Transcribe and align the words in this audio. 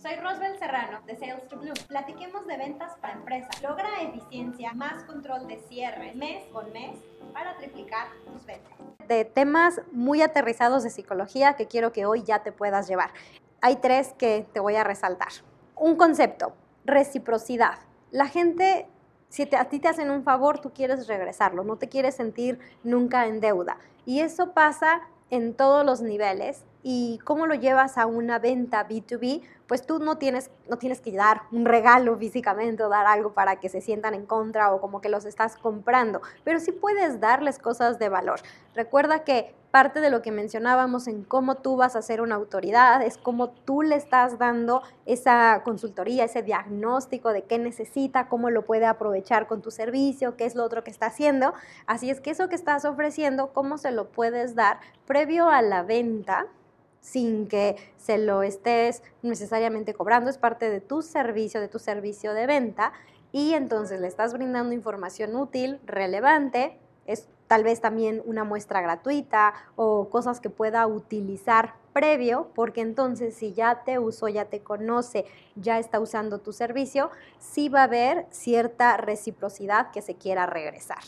Soy 0.00 0.16
Rosbel 0.16 0.58
Serrano 0.58 1.00
de 1.06 1.14
Sales 1.14 1.46
to 1.48 1.58
Bloom. 1.58 1.74
Platiquemos 1.86 2.46
de 2.46 2.56
ventas 2.56 2.96
para 3.02 3.12
empresas. 3.12 3.62
Logra 3.62 4.00
eficiencia, 4.00 4.72
más 4.72 5.04
control 5.04 5.46
de 5.46 5.58
cierre 5.68 6.14
mes 6.14 6.42
con 6.54 6.72
mes 6.72 6.96
para 7.34 7.58
triplicar 7.58 8.08
tus 8.24 8.46
ventas. 8.46 8.72
De 9.08 9.26
temas 9.26 9.82
muy 9.92 10.22
aterrizados 10.22 10.84
de 10.84 10.88
psicología 10.88 11.52
que 11.52 11.66
quiero 11.66 11.92
que 11.92 12.06
hoy 12.06 12.22
ya 12.22 12.42
te 12.42 12.50
puedas 12.50 12.88
llevar. 12.88 13.10
Hay 13.60 13.76
tres 13.76 14.14
que 14.16 14.46
te 14.54 14.60
voy 14.60 14.76
a 14.76 14.84
resaltar. 14.84 15.28
Un 15.76 15.96
concepto, 15.96 16.54
reciprocidad. 16.86 17.80
La 18.10 18.26
gente 18.26 18.88
si 19.28 19.42
a 19.54 19.64
ti 19.66 19.80
te 19.80 19.88
hacen 19.88 20.10
un 20.10 20.24
favor, 20.24 20.60
tú 20.60 20.72
quieres 20.72 21.08
regresarlo, 21.08 21.62
no 21.62 21.76
te 21.76 21.90
quieres 21.90 22.14
sentir 22.16 22.58
nunca 22.82 23.26
en 23.26 23.40
deuda. 23.40 23.76
Y 24.06 24.20
eso 24.20 24.54
pasa 24.54 25.02
en 25.30 25.54
todos 25.54 25.84
los 25.84 26.00
niveles 26.02 26.64
y 26.82 27.18
cómo 27.24 27.46
lo 27.46 27.54
llevas 27.54 27.98
a 27.98 28.06
una 28.06 28.38
venta 28.38 28.86
B2B, 28.88 29.42
pues 29.66 29.86
tú 29.86 29.98
no 29.98 30.18
tienes, 30.18 30.50
no 30.68 30.78
tienes 30.78 31.00
que 31.00 31.12
dar 31.12 31.42
un 31.52 31.64
regalo 31.66 32.16
físicamente 32.16 32.82
o 32.82 32.88
dar 32.88 33.06
algo 33.06 33.32
para 33.32 33.56
que 33.56 33.68
se 33.68 33.80
sientan 33.80 34.14
en 34.14 34.26
contra 34.26 34.72
o 34.72 34.80
como 34.80 35.00
que 35.00 35.08
los 35.08 35.24
estás 35.24 35.56
comprando, 35.56 36.20
pero 36.42 36.58
sí 36.58 36.72
puedes 36.72 37.20
darles 37.20 37.58
cosas 37.58 37.98
de 37.98 38.08
valor. 38.08 38.40
Recuerda 38.74 39.24
que 39.24 39.54
parte 39.70 40.00
de 40.00 40.10
lo 40.10 40.22
que 40.22 40.32
mencionábamos 40.32 41.06
en 41.06 41.22
cómo 41.22 41.56
tú 41.56 41.76
vas 41.76 41.96
a 41.96 42.02
ser 42.02 42.20
una 42.20 42.34
autoridad 42.34 43.02
es 43.02 43.16
cómo 43.16 43.50
tú 43.50 43.82
le 43.82 43.96
estás 43.96 44.38
dando 44.38 44.82
esa 45.06 45.62
consultoría, 45.64 46.24
ese 46.24 46.42
diagnóstico 46.42 47.32
de 47.32 47.42
qué 47.42 47.58
necesita, 47.58 48.28
cómo 48.28 48.50
lo 48.50 48.64
puede 48.64 48.86
aprovechar 48.86 49.46
con 49.46 49.62
tu 49.62 49.70
servicio, 49.70 50.36
qué 50.36 50.44
es 50.44 50.54
lo 50.54 50.64
otro 50.64 50.82
que 50.84 50.90
está 50.90 51.06
haciendo. 51.06 51.54
Así 51.86 52.10
es 52.10 52.20
que 52.20 52.30
eso 52.30 52.48
que 52.48 52.56
estás 52.56 52.84
ofreciendo, 52.84 53.52
cómo 53.52 53.78
se 53.78 53.92
lo 53.92 54.10
puedes 54.10 54.54
dar 54.54 54.80
previo 55.06 55.48
a 55.48 55.62
la 55.62 55.82
venta 55.82 56.46
sin 57.00 57.46
que 57.48 57.76
se 57.96 58.18
lo 58.18 58.42
estés 58.42 59.02
necesariamente 59.22 59.94
cobrando, 59.94 60.30
es 60.30 60.38
parte 60.38 60.68
de 60.68 60.80
tu 60.80 61.02
servicio, 61.02 61.60
de 61.60 61.68
tu 61.68 61.78
servicio 61.78 62.34
de 62.34 62.46
venta 62.46 62.92
y 63.32 63.54
entonces 63.54 64.00
le 64.00 64.08
estás 64.08 64.32
brindando 64.32 64.74
información 64.74 65.36
útil, 65.36 65.80
relevante, 65.86 66.78
es 67.06 67.28
tal 67.50 67.64
vez 67.64 67.80
también 67.80 68.22
una 68.26 68.44
muestra 68.44 68.80
gratuita 68.80 69.54
o 69.74 70.08
cosas 70.08 70.38
que 70.38 70.50
pueda 70.50 70.86
utilizar 70.86 71.74
previo, 71.92 72.52
porque 72.54 72.80
entonces 72.80 73.34
si 73.34 73.54
ya 73.54 73.82
te 73.82 73.98
usó, 73.98 74.28
ya 74.28 74.44
te 74.44 74.60
conoce, 74.60 75.24
ya 75.56 75.80
está 75.80 75.98
usando 75.98 76.38
tu 76.38 76.52
servicio, 76.52 77.10
sí 77.40 77.68
va 77.68 77.80
a 77.80 77.84
haber 77.84 78.26
cierta 78.30 78.96
reciprocidad 78.98 79.90
que 79.90 80.00
se 80.00 80.14
quiera 80.14 80.46
regresar. 80.46 81.00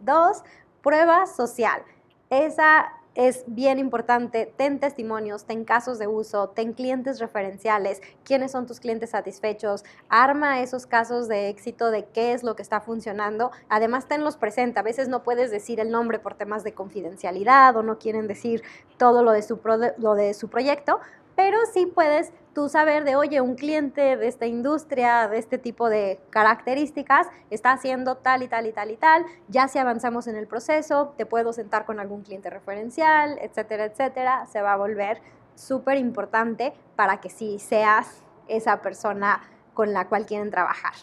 Dos, 0.00 0.44
prueba 0.82 1.26
social. 1.26 1.80
Esa 2.28 2.92
es 3.14 3.44
bien 3.46 3.78
importante, 3.78 4.52
ten 4.56 4.80
testimonios, 4.80 5.44
ten 5.44 5.64
casos 5.64 5.98
de 5.98 6.06
uso, 6.06 6.48
ten 6.48 6.72
clientes 6.72 7.20
referenciales, 7.20 8.00
quiénes 8.24 8.52
son 8.52 8.66
tus 8.66 8.80
clientes 8.80 9.10
satisfechos, 9.10 9.84
arma 10.08 10.60
esos 10.60 10.86
casos 10.86 11.28
de 11.28 11.48
éxito 11.48 11.90
de 11.90 12.06
qué 12.06 12.32
es 12.32 12.42
lo 12.42 12.56
que 12.56 12.62
está 12.62 12.80
funcionando, 12.80 13.52
además 13.68 14.08
tenlos 14.08 14.36
presente, 14.36 14.80
a 14.80 14.82
veces 14.82 15.08
no 15.08 15.22
puedes 15.22 15.50
decir 15.50 15.80
el 15.80 15.90
nombre 15.90 16.18
por 16.18 16.34
temas 16.34 16.64
de 16.64 16.74
confidencialidad 16.74 17.76
o 17.76 17.82
no 17.82 17.98
quieren 17.98 18.26
decir 18.26 18.62
todo 18.96 19.22
lo 19.22 19.32
de 19.32 19.42
su, 19.42 19.60
lo 19.98 20.14
de 20.14 20.34
su 20.34 20.48
proyecto, 20.48 21.00
pero 21.36 21.58
sí 21.72 21.86
puedes 21.86 22.32
tú 22.54 22.68
saber 22.68 23.04
de, 23.04 23.16
oye, 23.16 23.40
un 23.40 23.56
cliente 23.56 24.16
de 24.16 24.28
esta 24.28 24.46
industria, 24.46 25.28
de 25.28 25.38
este 25.38 25.58
tipo 25.58 25.88
de 25.88 26.20
características, 26.30 27.26
está 27.50 27.72
haciendo 27.72 28.16
tal 28.16 28.42
y 28.42 28.48
tal 28.48 28.66
y 28.66 28.72
tal 28.72 28.90
y 28.90 28.96
tal, 28.96 29.24
ya 29.48 29.66
si 29.68 29.78
avanzamos 29.78 30.26
en 30.28 30.36
el 30.36 30.46
proceso, 30.46 31.14
te 31.16 31.26
puedo 31.26 31.52
sentar 31.52 31.84
con 31.84 31.98
algún 31.98 32.22
cliente 32.22 32.50
referencial, 32.50 33.38
etcétera, 33.40 33.86
etcétera, 33.86 34.46
se 34.46 34.62
va 34.62 34.74
a 34.74 34.76
volver 34.76 35.20
súper 35.56 35.98
importante 35.98 36.72
para 36.96 37.20
que 37.20 37.30
sí 37.30 37.58
seas 37.58 38.22
esa 38.48 38.80
persona 38.82 39.42
con 39.74 39.92
la 39.92 40.08
cual 40.08 40.26
quieren 40.26 40.50
trabajar. 40.50 40.94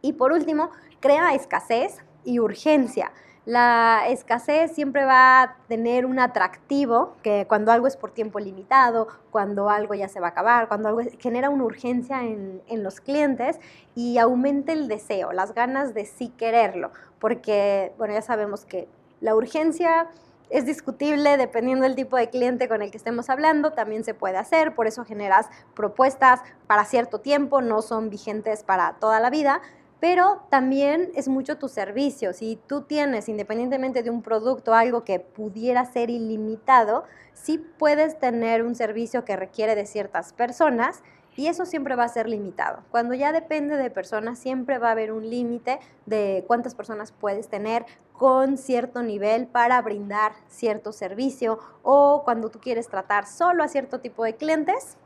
Y 0.00 0.14
por 0.14 0.32
último, 0.32 0.70
crea 1.00 1.34
escasez 1.34 1.98
y 2.24 2.38
urgencia 2.38 3.12
la 3.44 4.04
escasez 4.08 4.72
siempre 4.72 5.04
va 5.04 5.42
a 5.42 5.56
tener 5.66 6.06
un 6.06 6.20
atractivo, 6.20 7.16
que 7.22 7.46
cuando 7.48 7.72
algo 7.72 7.86
es 7.86 7.96
por 7.96 8.12
tiempo 8.12 8.38
limitado, 8.38 9.08
cuando 9.30 9.68
algo 9.68 9.94
ya 9.94 10.08
se 10.08 10.20
va 10.20 10.28
a 10.28 10.30
acabar, 10.30 10.68
cuando 10.68 10.88
algo 10.88 11.00
genera 11.18 11.50
una 11.50 11.64
urgencia 11.64 12.22
en, 12.22 12.62
en 12.68 12.82
los 12.84 13.00
clientes 13.00 13.58
y 13.96 14.18
aumenta 14.18 14.72
el 14.72 14.86
deseo, 14.86 15.32
las 15.32 15.54
ganas 15.54 15.92
de 15.92 16.06
sí 16.06 16.28
quererlo, 16.28 16.92
porque, 17.18 17.92
bueno, 17.98 18.14
ya 18.14 18.22
sabemos 18.22 18.64
que 18.64 18.88
la 19.20 19.34
urgencia 19.34 20.08
es 20.52 20.66
discutible 20.66 21.38
dependiendo 21.38 21.84
del 21.84 21.96
tipo 21.96 22.16
de 22.16 22.28
cliente 22.28 22.68
con 22.68 22.82
el 22.82 22.90
que 22.90 22.98
estemos 22.98 23.30
hablando, 23.30 23.72
también 23.72 24.04
se 24.04 24.12
puede 24.12 24.36
hacer, 24.36 24.74
por 24.74 24.86
eso 24.86 25.04
generas 25.04 25.48
propuestas 25.74 26.40
para 26.66 26.84
cierto 26.84 27.20
tiempo, 27.20 27.62
no 27.62 27.80
son 27.80 28.10
vigentes 28.10 28.62
para 28.62 28.92
toda 29.00 29.18
la 29.18 29.30
vida, 29.30 29.62
pero 30.02 30.42
también 30.50 31.12
es 31.14 31.28
mucho 31.28 31.58
tu 31.58 31.68
servicio. 31.68 32.32
Si 32.32 32.58
tú 32.66 32.80
tienes, 32.80 33.28
independientemente 33.28 34.02
de 34.02 34.10
un 34.10 34.20
producto, 34.20 34.74
algo 34.74 35.04
que 35.04 35.20
pudiera 35.20 35.84
ser 35.84 36.10
ilimitado, 36.10 37.04
sí 37.34 37.58
puedes 37.78 38.18
tener 38.18 38.64
un 38.64 38.74
servicio 38.74 39.24
que 39.24 39.36
requiere 39.36 39.76
de 39.76 39.86
ciertas 39.86 40.32
personas 40.32 41.04
y 41.36 41.46
eso 41.46 41.66
siempre 41.66 41.94
va 41.94 42.02
a 42.02 42.08
ser 42.08 42.28
limitado. 42.28 42.82
Cuando 42.90 43.14
ya 43.14 43.30
depende 43.30 43.76
de 43.76 43.90
personas, 43.90 44.40
siempre 44.40 44.78
va 44.78 44.88
a 44.88 44.90
haber 44.90 45.12
un 45.12 45.30
límite 45.30 45.78
de 46.04 46.42
cuántas 46.48 46.74
personas 46.74 47.12
puedes 47.12 47.46
tener 47.46 47.86
con 48.12 48.58
cierto 48.58 49.04
nivel 49.04 49.46
para 49.46 49.80
brindar 49.82 50.32
cierto 50.48 50.90
servicio 50.90 51.60
o 51.84 52.22
cuando 52.24 52.50
tú 52.50 52.58
quieres 52.58 52.88
tratar 52.88 53.24
solo 53.28 53.62
a 53.62 53.68
cierto 53.68 54.00
tipo 54.00 54.24
de 54.24 54.34
clientes, 54.34 54.96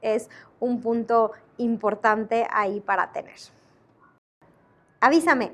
es 0.00 0.30
un 0.60 0.80
punto 0.80 1.32
importante 1.58 2.46
ahí 2.50 2.80
para 2.80 3.12
tener 3.12 3.54
avísame, 5.06 5.52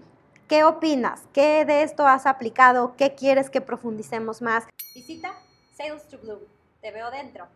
¿qué 0.48 0.64
opinas? 0.64 1.24
¿Qué 1.34 1.66
de 1.66 1.82
esto 1.82 2.06
has 2.06 2.24
aplicado? 2.24 2.96
¿Qué 2.96 3.14
quieres 3.14 3.50
que 3.50 3.60
profundicemos 3.60 4.40
más? 4.40 4.64
Visita 4.94 5.34
Sales 5.76 6.08
to 6.08 6.18
Bloom. 6.18 6.40
Te 6.80 6.90
veo 6.90 7.10
dentro. 7.10 7.46